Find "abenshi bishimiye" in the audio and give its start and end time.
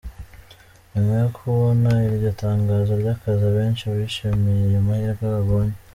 3.51-4.63